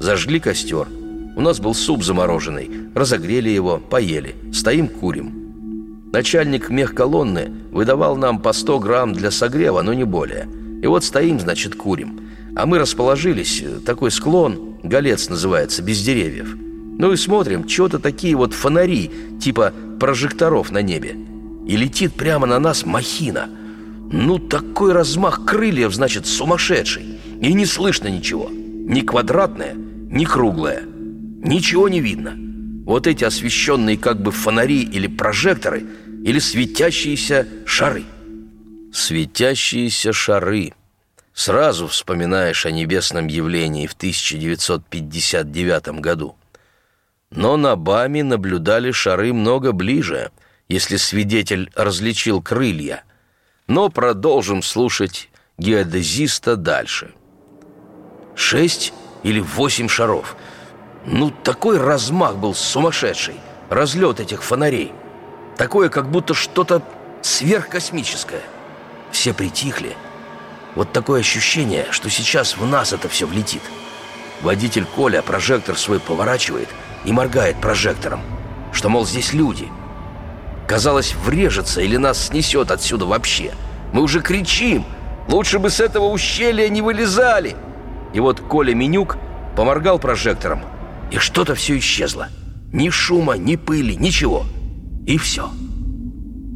Зажгли 0.00 0.40
костер. 0.40 0.88
У 1.36 1.40
нас 1.40 1.60
был 1.60 1.74
суп 1.74 2.02
замороженный. 2.02 2.90
Разогрели 2.94 3.48
его, 3.48 3.78
поели. 3.78 4.34
Стоим, 4.52 4.88
курим. 4.88 6.10
Начальник 6.12 6.70
мехколонны 6.70 7.52
выдавал 7.70 8.16
нам 8.16 8.40
по 8.40 8.52
100 8.52 8.80
грамм 8.80 9.12
для 9.12 9.30
согрева, 9.30 9.82
но 9.82 9.94
не 9.94 10.04
более. 10.04 10.48
И 10.82 10.86
вот 10.88 11.04
стоим, 11.04 11.38
значит, 11.38 11.76
курим. 11.76 12.20
А 12.56 12.66
мы 12.66 12.80
расположились, 12.80 13.62
такой 13.86 14.10
склон, 14.10 14.69
Голец 14.82 15.28
называется, 15.28 15.82
без 15.82 16.02
деревьев. 16.02 16.54
Ну 16.98 17.12
и 17.12 17.16
смотрим, 17.16 17.68
что-то 17.68 17.98
такие 17.98 18.36
вот 18.36 18.54
фонари, 18.54 19.10
типа 19.40 19.72
прожекторов 19.98 20.70
на 20.70 20.82
небе. 20.82 21.16
И 21.66 21.76
летит 21.76 22.14
прямо 22.14 22.46
на 22.46 22.58
нас 22.58 22.84
махина. 22.84 23.48
Ну, 24.12 24.38
такой 24.38 24.92
размах 24.92 25.44
крыльев, 25.44 25.94
значит, 25.94 26.26
сумасшедший. 26.26 27.20
И 27.40 27.52
не 27.52 27.64
слышно 27.64 28.08
ничего. 28.08 28.50
Ни 28.50 29.02
квадратное, 29.02 29.74
ни 29.74 30.24
круглое. 30.24 30.82
Ничего 30.82 31.88
не 31.88 32.00
видно. 32.00 32.34
Вот 32.84 33.06
эти 33.06 33.24
освещенные 33.24 33.96
как 33.96 34.20
бы 34.20 34.32
фонари 34.32 34.82
или 34.82 35.06
прожекторы, 35.06 35.84
или 36.24 36.38
светящиеся 36.38 37.46
шары. 37.64 38.04
Светящиеся 38.92 40.12
шары– 40.12 40.72
Сразу 41.40 41.86
вспоминаешь 41.86 42.66
о 42.66 42.70
небесном 42.70 43.26
явлении 43.26 43.86
в 43.86 43.94
1959 43.94 46.00
году. 46.00 46.36
Но 47.30 47.56
на 47.56 47.76
Баме 47.76 48.22
наблюдали 48.22 48.90
шары 48.90 49.32
много 49.32 49.72
ближе, 49.72 50.32
если 50.68 50.98
свидетель 50.98 51.72
различил 51.74 52.42
крылья. 52.42 53.04
Но 53.68 53.88
продолжим 53.88 54.62
слушать 54.62 55.30
геодезиста 55.56 56.56
дальше. 56.56 57.14
Шесть 58.34 58.92
или 59.22 59.40
восемь 59.40 59.88
шаров. 59.88 60.36
Ну, 61.06 61.30
такой 61.30 61.78
размах 61.78 62.36
был 62.36 62.54
сумасшедший. 62.54 63.36
Разлет 63.70 64.20
этих 64.20 64.42
фонарей. 64.42 64.92
Такое, 65.56 65.88
как 65.88 66.10
будто 66.10 66.34
что-то 66.34 66.82
сверхкосмическое. 67.22 68.42
Все 69.10 69.32
притихли– 69.32 69.96
Вот 70.74 70.92
такое 70.92 71.20
ощущение, 71.20 71.86
что 71.90 72.08
сейчас 72.10 72.56
в 72.56 72.64
нас 72.64 72.92
это 72.92 73.08
все 73.08 73.26
влетит. 73.26 73.62
Водитель 74.42 74.84
Коля 74.84 75.22
прожектор 75.22 75.76
свой 75.76 76.00
поворачивает 76.00 76.68
и 77.04 77.12
моргает 77.12 77.60
прожектором, 77.60 78.20
что, 78.72 78.88
мол, 78.88 79.06
здесь 79.06 79.32
люди. 79.32 79.68
Казалось, 80.68 81.14
врежется 81.14 81.80
или 81.80 81.96
нас 81.96 82.26
снесет 82.26 82.70
отсюда 82.70 83.06
вообще. 83.06 83.52
Мы 83.92 84.02
уже 84.02 84.20
кричим, 84.20 84.84
лучше 85.28 85.58
бы 85.58 85.68
с 85.68 85.80
этого 85.80 86.06
ущелья 86.10 86.68
не 86.68 86.80
вылезали. 86.80 87.56
И 88.14 88.20
вот 88.20 88.40
Коля 88.40 88.74
Менюк 88.74 89.18
поморгал 89.56 89.98
прожектором, 89.98 90.62
и 91.10 91.18
что-то 91.18 91.54
все 91.54 91.76
исчезло. 91.78 92.28
Ни 92.72 92.88
шума, 92.88 93.34
ни 93.34 93.56
пыли, 93.56 93.96
ничего. 93.96 94.46
И 95.06 95.18
все. 95.18 95.50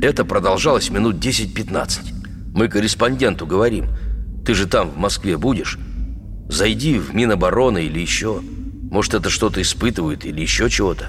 Это 0.01 0.25
продолжалось 0.25 0.91
минут 0.91 1.17
10-15. 1.17 2.53
Мы 2.55 2.69
корреспонденту 2.69 3.47
говорим, 3.47 3.89
ты 4.45 4.55
же 4.55 4.67
там, 4.67 4.91
в 4.91 4.99
Москве, 4.99 5.37
будешь? 5.37 5.79
Зайди 6.49 6.99
в 6.99 7.15
Минобороны 7.15 7.85
или 7.85 8.01
еще. 8.01 8.41
Может, 8.91 9.15
это 9.15 9.31
что-то 9.31 9.63
испытывают 9.63 10.25
или 10.25 10.41
еще 10.41 10.69
чего-то. 10.69 11.07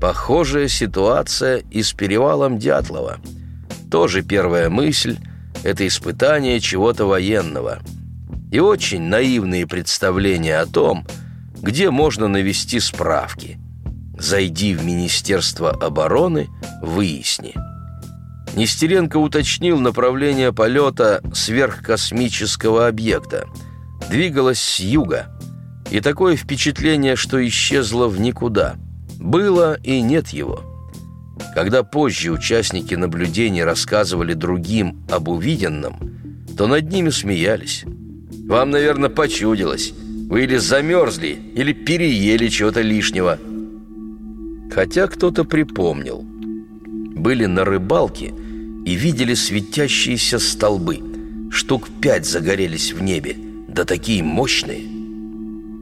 Похожая 0.00 0.68
ситуация 0.68 1.62
и 1.70 1.82
с 1.82 1.92
перевалом 1.92 2.58
Дятлова. 2.58 3.18
Тоже 3.90 4.22
первая 4.22 4.70
мысль– 4.70 5.18
это 5.64 5.86
испытание 5.86 6.60
чего-то 6.60 7.04
военного. 7.06 7.80
И 8.50 8.58
очень 8.58 9.02
наивные 9.02 9.66
представления 9.66 10.58
о 10.58 10.66
том, 10.66 11.06
где 11.60 11.90
можно 11.90 12.28
навести 12.28 12.80
справки. 12.80 13.58
Зайди 14.18 14.74
в 14.74 14.84
Министерство 14.84 15.70
обороны, 15.70 16.48
выясни. 16.80 17.54
Нестеренко 18.54 19.16
уточнил 19.16 19.78
направление 19.78 20.52
полета 20.52 21.22
сверхкосмического 21.32 22.86
объекта. 22.86 23.46
Двигалась 24.10 24.60
с 24.60 24.80
юга. 24.80 25.28
И 25.90 26.00
такое 26.00 26.36
впечатление, 26.36 27.16
что 27.16 27.44
исчезло 27.46 28.08
в 28.08 28.20
никуда. 28.20 28.76
Было 29.18 29.78
и 29.82 30.00
нет 30.00 30.28
его. 30.28 30.62
Когда 31.54 31.82
позже 31.82 32.30
участники 32.30 32.94
наблюдений 32.94 33.64
рассказывали 33.64 34.34
другим 34.34 35.02
об 35.10 35.28
увиденном, 35.28 36.46
то 36.56 36.66
над 36.66 36.90
ними 36.90 37.10
смеялись. 37.10 37.84
«Вам, 38.46 38.70
наверное, 38.70 39.08
почудилось. 39.08 39.92
Вы 40.28 40.44
или 40.44 40.56
замерзли, 40.56 41.38
или 41.54 41.72
переели 41.72 42.48
чего-то 42.48 42.82
лишнего». 42.82 43.38
Хотя 44.74 45.06
кто-то 45.06 45.44
припомнил. 45.44 46.22
Были 46.22 47.46
на 47.46 47.64
рыбалке 47.64 48.32
и 48.84 48.94
видели 48.94 49.34
светящиеся 49.34 50.38
столбы. 50.38 51.00
Штук 51.50 51.88
пять 52.00 52.26
загорелись 52.26 52.92
в 52.92 53.02
небе, 53.02 53.36
да 53.68 53.84
такие 53.84 54.22
мощные. 54.22 54.82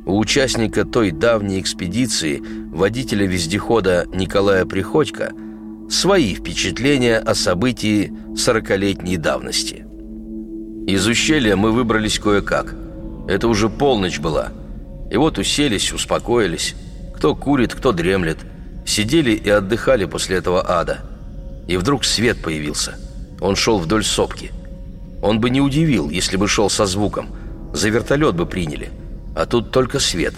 У 0.06 0.18
участника 0.18 0.84
той 0.84 1.10
давней 1.10 1.60
экспедиции, 1.60 2.42
водителя 2.72 3.26
вездехода 3.26 4.06
Николая 4.12 4.64
Приходько, 4.64 5.32
свои 5.88 6.34
впечатления 6.34 7.18
о 7.18 7.34
событии 7.34 8.12
сорокалетней 8.36 9.16
давности. 9.16 9.84
Из 10.86 11.06
ущелья 11.06 11.56
мы 11.56 11.72
выбрались 11.72 12.18
кое-как. 12.18 12.74
Это 13.28 13.46
уже 13.46 13.68
полночь 13.68 14.18
была. 14.18 14.52
И 15.10 15.16
вот 15.16 15.38
уселись, 15.38 15.92
успокоились. 15.92 16.74
Кто 17.14 17.36
курит, 17.36 17.74
кто 17.74 17.92
дремлет. 17.92 18.38
Сидели 18.86 19.32
и 19.32 19.48
отдыхали 19.50 20.06
после 20.06 20.36
этого 20.36 20.68
ада. 20.68 21.09
И 21.70 21.76
вдруг 21.76 22.04
свет 22.04 22.42
появился. 22.42 22.96
Он 23.40 23.54
шел 23.54 23.78
вдоль 23.78 24.02
сопки. 24.02 24.50
Он 25.22 25.38
бы 25.38 25.50
не 25.50 25.60
удивил, 25.60 26.10
если 26.10 26.36
бы 26.36 26.48
шел 26.48 26.68
со 26.68 26.84
звуком. 26.84 27.28
За 27.72 27.90
вертолет 27.90 28.34
бы 28.34 28.44
приняли. 28.44 28.90
А 29.36 29.46
тут 29.46 29.70
только 29.70 30.00
свет. 30.00 30.34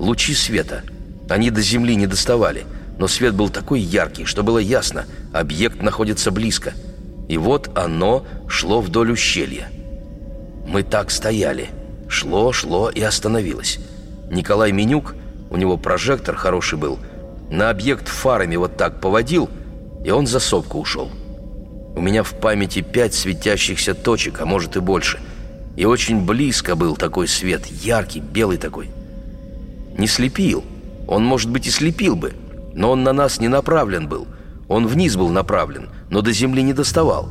Лучи 0.00 0.34
света. 0.34 0.82
Они 1.30 1.50
до 1.50 1.62
земли 1.62 1.94
не 1.94 2.08
доставали. 2.08 2.64
Но 2.98 3.06
свет 3.06 3.32
был 3.32 3.48
такой 3.48 3.78
яркий, 3.78 4.24
что 4.24 4.42
было 4.42 4.58
ясно. 4.58 5.04
Объект 5.32 5.80
находится 5.80 6.32
близко. 6.32 6.72
И 7.28 7.36
вот 7.38 7.70
оно 7.78 8.26
шло 8.48 8.80
вдоль 8.80 9.12
ущелья. 9.12 9.70
Мы 10.66 10.82
так 10.82 11.12
стояли. 11.12 11.68
Шло, 12.08 12.52
шло 12.52 12.90
и 12.90 13.02
остановилось. 13.02 13.78
Николай 14.32 14.72
Менюк, 14.72 15.14
у 15.48 15.56
него 15.56 15.76
прожектор 15.76 16.34
хороший 16.34 16.76
был, 16.76 16.98
на 17.52 17.70
объект 17.70 18.08
фарами 18.08 18.56
вот 18.56 18.76
так 18.76 19.00
поводил– 19.00 19.48
и 20.04 20.10
он 20.10 20.26
за 20.26 20.40
сопку 20.40 20.78
ушел. 20.78 21.10
У 21.94 22.00
меня 22.00 22.22
в 22.22 22.34
памяти 22.34 22.80
пять 22.80 23.14
светящихся 23.14 23.94
точек, 23.94 24.40
а 24.40 24.46
может 24.46 24.76
и 24.76 24.80
больше. 24.80 25.20
И 25.76 25.84
очень 25.84 26.24
близко 26.24 26.74
был 26.74 26.96
такой 26.96 27.28
свет, 27.28 27.66
яркий, 27.66 28.20
белый 28.20 28.58
такой. 28.58 28.90
Не 29.96 30.06
слепил. 30.06 30.64
Он, 31.06 31.24
может 31.24 31.50
быть, 31.50 31.66
и 31.66 31.70
слепил 31.70 32.16
бы, 32.16 32.32
но 32.74 32.90
он 32.90 33.02
на 33.02 33.12
нас 33.12 33.40
не 33.40 33.48
направлен 33.48 34.08
был. 34.08 34.26
Он 34.68 34.86
вниз 34.86 35.16
был 35.16 35.28
направлен, 35.28 35.90
но 36.08 36.22
до 36.22 36.32
земли 36.32 36.62
не 36.62 36.72
доставал. 36.72 37.28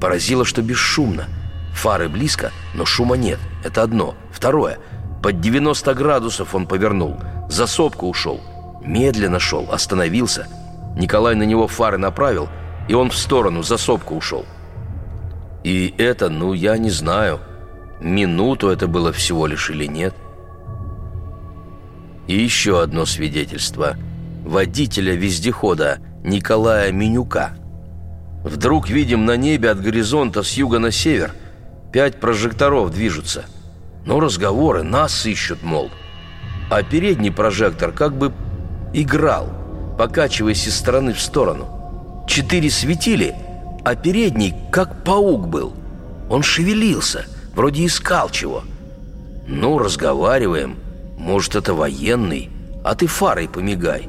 Поразило, 0.00 0.44
что 0.44 0.62
бесшумно. 0.62 1.26
Фары 1.74 2.08
близко, 2.08 2.50
но 2.74 2.84
шума 2.84 3.16
нет. 3.16 3.38
Это 3.64 3.82
одно. 3.82 4.16
Второе. 4.32 4.78
Под 5.22 5.40
90 5.40 5.94
градусов 5.94 6.54
он 6.54 6.66
повернул. 6.66 7.16
За 7.48 7.66
сопку 7.66 8.08
ушел. 8.08 8.40
Медленно 8.82 9.38
шел, 9.38 9.68
остановился– 9.70 10.48
Николай 10.96 11.34
на 11.34 11.44
него 11.44 11.66
фары 11.66 11.98
направил, 11.98 12.48
и 12.88 12.94
он 12.94 13.10
в 13.10 13.16
сторону, 13.16 13.62
за 13.62 13.76
сопку 13.76 14.16
ушел. 14.16 14.44
И 15.62 15.94
это, 15.98 16.28
ну, 16.28 16.52
я 16.52 16.78
не 16.78 16.90
знаю, 16.90 17.40
минуту 18.00 18.68
это 18.68 18.86
было 18.88 19.12
всего 19.12 19.46
лишь 19.46 19.70
или 19.70 19.86
нет. 19.86 20.14
И 22.26 22.34
еще 22.34 22.82
одно 22.82 23.06
свидетельство. 23.06 23.96
Водителя 24.44 25.14
вездехода 25.14 25.98
Николая 26.24 26.92
Менюка. 26.92 27.50
Вдруг 28.42 28.88
видим 28.88 29.26
на 29.26 29.36
небе 29.36 29.70
от 29.70 29.80
горизонта 29.80 30.42
с 30.42 30.52
юга 30.54 30.78
на 30.78 30.90
север 30.90 31.34
пять 31.92 32.20
прожекторов 32.20 32.90
движутся. 32.90 33.44
Но 34.06 34.18
разговоры, 34.18 34.82
нас 34.82 35.26
ищут, 35.26 35.62
мол. 35.62 35.90
А 36.70 36.82
передний 36.82 37.30
прожектор 37.30 37.92
как 37.92 38.16
бы 38.16 38.32
играл– 38.94 39.50
покачиваясь 40.00 40.66
из 40.66 40.78
стороны 40.78 41.12
в 41.12 41.20
сторону. 41.20 42.24
Четыре 42.26 42.70
светили, 42.70 43.34
а 43.84 43.94
передний 43.94 44.54
как 44.72 45.04
паук 45.04 45.46
был. 45.46 45.74
Он 46.30 46.42
шевелился, 46.42 47.26
вроде 47.54 47.84
искал 47.84 48.30
чего. 48.30 48.62
Ну, 49.46 49.76
разговариваем. 49.76 50.78
Может, 51.18 51.54
это 51.54 51.74
военный, 51.74 52.48
а 52.82 52.94
ты 52.94 53.06
фарой 53.06 53.46
помигай. 53.46 54.08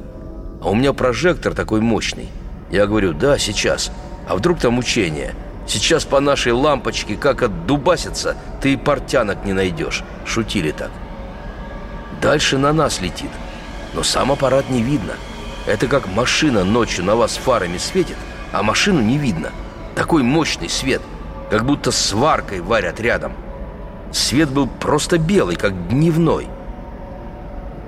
А 0.62 0.70
у 0.70 0.74
меня 0.74 0.94
прожектор 0.94 1.52
такой 1.52 1.82
мощный. 1.82 2.30
Я 2.70 2.86
говорю, 2.86 3.12
да, 3.12 3.36
сейчас. 3.36 3.92
А 4.26 4.34
вдруг 4.34 4.60
там 4.60 4.78
учение? 4.78 5.34
Сейчас 5.68 6.06
по 6.06 6.20
нашей 6.20 6.52
лампочке 6.52 7.16
как 7.16 7.42
отдубасится, 7.42 8.34
ты 8.62 8.72
и 8.72 8.76
портянок 8.78 9.44
не 9.44 9.52
найдешь. 9.52 10.04
Шутили 10.24 10.70
так. 10.70 10.90
Дальше 12.22 12.56
на 12.56 12.72
нас 12.72 13.02
летит. 13.02 13.30
Но 13.92 14.02
сам 14.02 14.32
аппарат 14.32 14.70
не 14.70 14.80
видно. 14.80 15.12
Это 15.66 15.86
как 15.86 16.08
машина 16.08 16.64
ночью 16.64 17.04
на 17.04 17.14
вас 17.14 17.36
фарами 17.36 17.78
светит, 17.78 18.16
а 18.52 18.62
машину 18.62 19.00
не 19.00 19.16
видно. 19.16 19.50
Такой 19.94 20.22
мощный 20.22 20.68
свет, 20.68 21.02
как 21.50 21.64
будто 21.64 21.92
сваркой 21.92 22.60
варят 22.60 22.98
рядом. 23.00 23.32
Свет 24.10 24.50
был 24.50 24.66
просто 24.66 25.18
белый, 25.18 25.56
как 25.56 25.88
дневной. 25.88 26.48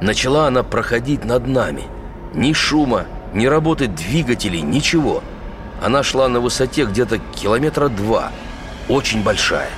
Начала 0.00 0.46
она 0.46 0.62
проходить 0.62 1.24
над 1.24 1.46
нами. 1.46 1.84
Ни 2.32 2.52
шума, 2.52 3.06
ни 3.32 3.46
работы 3.46 3.86
двигателей, 3.88 4.60
ничего. 4.60 5.22
Она 5.82 6.02
шла 6.02 6.28
на 6.28 6.40
высоте 6.40 6.84
где-то 6.84 7.18
километра 7.34 7.88
два. 7.88 8.30
Очень 8.88 9.22
большая. 9.22 9.70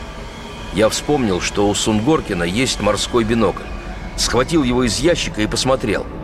Я 0.75 0.89
вспомнил, 0.89 1.41
что 1.41 1.69
у 1.69 1.75
Сунгоркина 1.75 2.45
есть 2.45 2.81
морской 2.81 3.25
бинокль. 3.25 3.63
Схватил 4.17 4.63
его 4.63 4.85
из 4.85 4.99
ящика 4.99 5.41
и 5.41 5.47
посмотрел– 5.47 6.07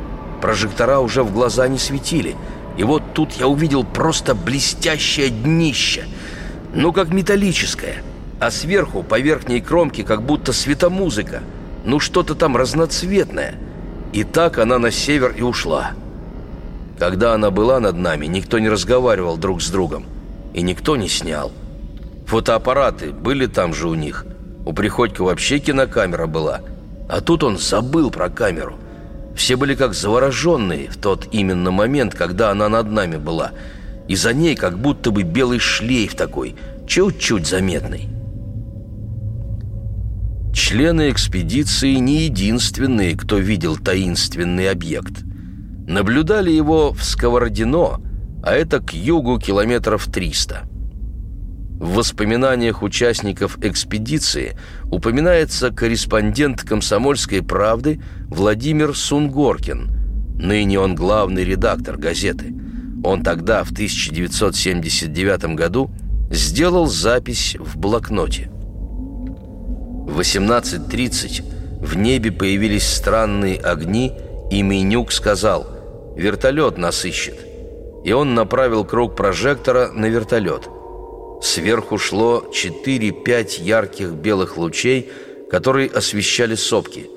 Прожектора 0.42 0.98
уже 0.98 1.22
в 1.22 1.32
глаза 1.32 1.68
не 1.68 1.78
светили. 1.78 2.34
И 2.76 2.82
вот 2.82 3.02
тут 3.14 3.32
я 3.34 3.46
увидел 3.46 3.84
просто 3.84 4.34
блестящее 4.34 5.30
днище. 5.30 6.04
Ну, 6.74 6.92
как 6.92 7.12
металлическое. 7.12 8.02
А 8.40 8.50
сверху, 8.50 9.04
по 9.04 9.20
верхней 9.20 9.60
кромке, 9.60 10.02
как 10.02 10.22
будто 10.22 10.52
светомузыка. 10.52 11.42
Ну, 11.84 12.00
что-то 12.00 12.34
там 12.34 12.56
разноцветное. 12.56 13.54
И 14.12 14.24
так 14.24 14.58
она 14.58 14.80
на 14.80 14.90
север 14.90 15.32
и 15.38 15.42
ушла. 15.42 15.92
Когда 16.98 17.34
она 17.34 17.52
была 17.52 17.78
над 17.78 17.96
нами, 17.96 18.26
никто 18.26 18.58
не 18.58 18.68
разговаривал 18.68 19.36
друг 19.36 19.62
с 19.62 19.70
другом. 19.70 20.06
И 20.54 20.62
никто 20.62 20.96
не 20.96 21.08
снял. 21.08 21.52
Фотоаппараты 22.26 23.12
были 23.12 23.46
там 23.46 23.72
же 23.74 23.88
у 23.88 23.94
них. 23.94 24.26
У 24.66 24.72
Приходько 24.72 25.22
вообще 25.22 25.60
кинокамера 25.60 26.26
была. 26.26 26.62
А 27.08 27.20
тут 27.20 27.44
он 27.44 27.58
забыл 27.58 28.10
про 28.10 28.28
камеру. 28.28 28.76
Все 29.36 29.56
были 29.56 29.74
как 29.74 29.94
завороженные 29.94 30.88
в 30.88 30.96
тот 30.96 31.28
именно 31.32 31.70
момент, 31.70 32.14
когда 32.14 32.50
она 32.50 32.68
над 32.68 32.90
нами 32.90 33.16
была. 33.16 33.52
И 34.08 34.14
за 34.14 34.32
ней 34.32 34.56
как 34.56 34.78
будто 34.78 35.10
бы 35.10 35.22
белый 35.22 35.58
шлейф 35.58 36.14
такой, 36.14 36.54
чуть-чуть 36.86 37.46
заметный. 37.46 38.08
Члены 40.52 41.10
экспедиции 41.10 41.94
не 41.94 42.24
единственные, 42.24 43.16
кто 43.16 43.38
видел 43.38 43.76
таинственный 43.76 44.70
объект. 44.70 45.22
Наблюдали 45.88 46.50
его 46.50 46.92
в 46.92 47.02
Сковородино, 47.02 48.00
а 48.44 48.52
это 48.52 48.80
к 48.80 48.92
югу 48.92 49.38
километров 49.38 50.06
300. 50.06 50.71
В 51.82 51.94
воспоминаниях 51.94 52.84
участников 52.84 53.58
экспедиции 53.60 54.56
упоминается 54.92 55.72
корреспондент 55.72 56.62
«Комсомольской 56.62 57.42
правды» 57.42 58.00
Владимир 58.28 58.96
Сунгоркин. 58.96 59.90
Ныне 60.38 60.78
он 60.78 60.94
главный 60.94 61.42
редактор 61.42 61.96
газеты. 61.96 62.54
Он 63.02 63.24
тогда, 63.24 63.64
в 63.64 63.72
1979 63.72 65.56
году, 65.56 65.90
сделал 66.30 66.86
запись 66.86 67.56
в 67.58 67.76
блокноте. 67.76 68.48
В 70.06 70.20
18.30 70.20 71.84
в 71.84 71.96
небе 71.96 72.30
появились 72.30 72.86
странные 72.86 73.58
огни, 73.58 74.12
и 74.52 74.62
Минюк 74.62 75.10
сказал 75.10 75.66
«Вертолет 76.16 76.78
нас 76.78 77.04
ищет». 77.04 77.44
И 78.04 78.12
он 78.12 78.34
направил 78.36 78.84
круг 78.84 79.16
прожектора 79.16 79.90
на 79.90 80.06
вертолет– 80.06 80.68
Сверху 81.42 81.98
шло 81.98 82.44
4-5 82.52 83.60
ярких 83.62 84.10
белых 84.12 84.56
лучей, 84.56 85.10
которые 85.50 85.90
освещали 85.90 86.54
сопки. 86.54 87.10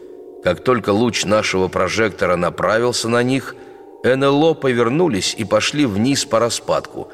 Как 0.44 0.64
только 0.64 0.90
луч 0.90 1.26
нашего 1.26 1.68
прожектора 1.68 2.36
направился 2.36 3.08
на 3.08 3.22
них, 3.22 3.56
НЛО 4.04 4.56
повернулись 4.56 5.36
и 5.38 5.46
пошли 5.46 5.86
вниз 5.86 6.26
по 6.26 6.40
распадку. 6.40 7.08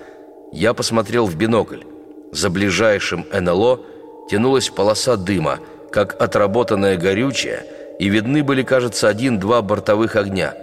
Я 0.53 0.73
посмотрел 0.73 1.25
в 1.25 1.35
бинокль. 1.35 1.81
За 2.31 2.49
ближайшим 2.49 3.25
НЛО 3.33 3.81
тянулась 4.29 4.69
полоса 4.69 5.17
дыма, 5.17 5.59
как 5.91 6.21
отработанное 6.21 6.95
горючее, 6.95 7.65
и 7.99 8.07
видны 8.07 8.41
были, 8.41 8.63
кажется, 8.63 9.09
один-два 9.09 9.61
бортовых 9.61 10.15
огня. 10.15 10.53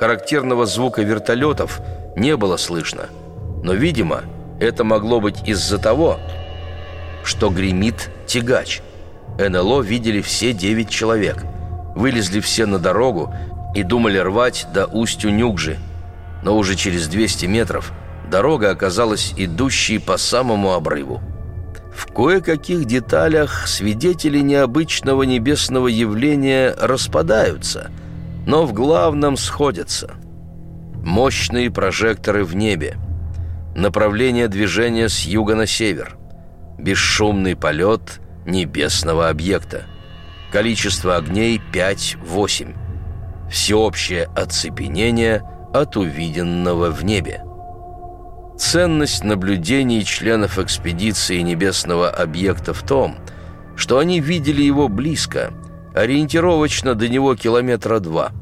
Характерного 0.00 0.64
звука 0.64 1.02
вертолетов 1.02 1.80
не 2.16 2.34
было 2.36 2.56
слышно. 2.56 3.10
Но, 3.62 3.74
видимо, 3.74 4.22
это 4.60 4.84
могло 4.84 5.20
быть 5.20 5.46
из-за 5.46 5.78
того, 5.78 6.18
что 7.24 7.50
гремит 7.50 8.10
тягач. 8.26 8.80
НЛО 9.38 9.82
видели 9.82 10.20
все 10.20 10.52
девять 10.52 10.90
человек. 10.90 11.44
Вылезли 11.94 12.40
все 12.40 12.66
на 12.66 12.78
дорогу 12.78 13.32
и 13.74 13.82
думали 13.82 14.18
рвать 14.18 14.66
до 14.72 14.86
устью 14.86 15.32
Нюкжи. 15.32 15.78
Но 16.42 16.56
уже 16.56 16.74
через 16.74 17.08
200 17.08 17.46
метров 17.46 17.92
дорога 18.30 18.70
оказалась 18.70 19.32
идущей 19.36 20.00
по 20.00 20.16
самому 20.16 20.72
обрыву. 20.72 21.20
В 21.94 22.06
кое-каких 22.12 22.84
деталях 22.84 23.66
свидетели 23.66 24.38
необычного 24.38 25.24
небесного 25.24 25.88
явления 25.88 26.74
распадаются, 26.78 27.90
но 28.46 28.66
в 28.66 28.72
главном 28.72 29.36
сходятся. 29.36 30.14
Мощные 31.04 31.70
прожекторы 31.70 32.44
в 32.44 32.54
небе– 32.54 32.96
направление 33.78 34.48
движения 34.48 35.08
с 35.08 35.20
юга 35.20 35.54
на 35.54 35.66
север, 35.66 36.18
бесшумный 36.78 37.56
полет 37.56 38.20
небесного 38.44 39.28
объекта, 39.28 39.84
количество 40.52 41.16
огней 41.16 41.62
5-8, 41.72 42.74
всеобщее 43.50 44.24
оцепенение 44.34 45.42
от 45.72 45.96
увиденного 45.96 46.90
в 46.90 47.04
небе. 47.04 47.44
Ценность 48.58 49.22
наблюдений 49.22 50.04
членов 50.04 50.58
экспедиции 50.58 51.38
небесного 51.40 52.10
объекта 52.10 52.74
в 52.74 52.82
том, 52.82 53.18
что 53.76 53.98
они 53.98 54.18
видели 54.18 54.62
его 54.62 54.88
близко, 54.88 55.52
ориентировочно 55.94 56.96
до 56.96 57.08
него 57.08 57.36
километра 57.36 58.00
два. 58.00 58.32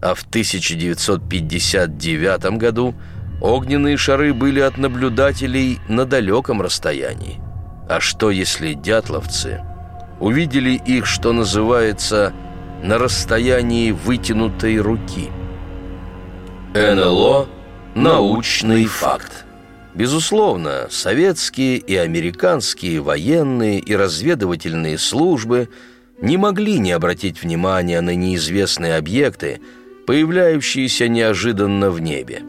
А 0.00 0.14
в 0.14 0.22
1959 0.22 2.56
году– 2.56 2.94
Огненные 3.44 3.98
шары 3.98 4.32
были 4.32 4.60
от 4.60 4.78
наблюдателей 4.78 5.78
на 5.86 6.06
далеком 6.06 6.62
расстоянии. 6.62 7.42
А 7.86 8.00
что, 8.00 8.30
если 8.30 8.72
дятловцы 8.72 9.60
увидели 10.18 10.70
их, 10.70 11.04
что 11.04 11.34
называется, 11.34 12.32
на 12.82 12.96
расстоянии 12.96 13.90
вытянутой 13.90 14.78
руки? 14.78 15.28
НЛО– 16.72 17.46
научный 17.94 18.86
факт. 18.86 19.44
Безусловно, 19.92 20.86
советские 20.90 21.76
и 21.76 21.96
американские 21.96 23.02
военные 23.02 23.78
и 23.78 23.94
разведывательные 23.94 24.96
службы 24.96 25.68
не 26.18 26.38
могли 26.38 26.78
не 26.78 26.92
обратить 26.92 27.42
внимания 27.42 28.00
на 28.00 28.14
неизвестные 28.14 28.96
объекты, 28.96 29.60
появляющиеся 30.06 31.08
неожиданно 31.08 31.90
в 31.90 32.00
небе 32.00 32.42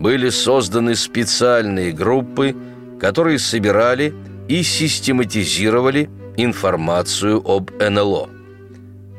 были 0.00 0.30
созданы 0.30 0.96
специальные 0.96 1.92
группы, 1.92 2.56
которые 2.98 3.38
собирали 3.38 4.14
и 4.48 4.62
систематизировали 4.62 6.10
информацию 6.36 7.40
об 7.44 7.70
НЛО. 7.78 8.30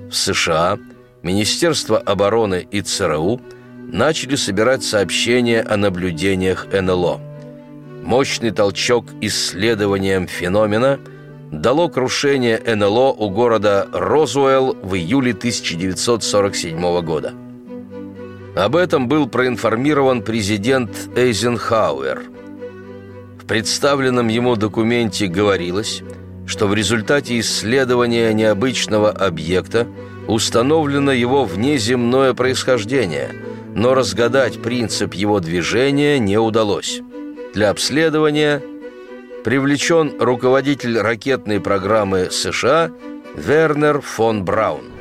В 0.09 0.15
США 0.15 0.77
Министерство 1.23 1.99
обороны 1.99 2.67
и 2.69 2.81
ЦРУ 2.81 3.39
начали 3.93 4.35
собирать 4.35 4.83
сообщения 4.83 5.61
о 5.61 5.77
наблюдениях 5.77 6.67
НЛО. 6.73 7.21
Мощный 8.03 8.49
толчок 8.49 9.05
исследованиям 9.21 10.27
феномена 10.27 10.99
дало 11.51 11.89
крушение 11.89 12.59
НЛО 12.59 13.11
у 13.11 13.29
города 13.29 13.87
Розуэлл 13.93 14.75
в 14.81 14.95
июле 14.95 15.33
1947 15.33 17.01
года. 17.01 17.33
Об 18.55 18.75
этом 18.75 19.07
был 19.07 19.27
проинформирован 19.27 20.21
президент 20.21 20.91
Эйзенхауэр. 21.15 22.23
В 23.41 23.45
представленном 23.45 24.27
ему 24.27 24.55
документе 24.55 25.27
говорилось, 25.27 26.03
что 26.45 26.67
в 26.67 26.73
результате 26.73 27.39
исследования 27.39 28.33
необычного 28.33 29.09
объекта 29.09 29.87
установлено 30.27 31.13
его 31.13 31.45
внеземное 31.45 32.33
происхождение, 32.33 33.29
но 33.73 33.93
разгадать 33.93 34.61
принцип 34.61 35.13
его 35.13 35.39
движения 35.39 36.19
не 36.19 36.37
удалось. 36.37 37.01
Для 37.53 37.69
обследования 37.69 38.61
привлечен 39.45 40.13
руководитель 40.19 40.99
ракетной 40.99 41.61
программы 41.61 42.29
США 42.31 42.91
Вернер 43.35 44.01
фон 44.01 44.43
Браун. 44.43 45.00